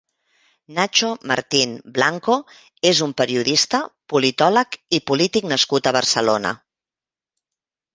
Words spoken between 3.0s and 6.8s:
un periodista, politòleg i polític nascut a Barcelona.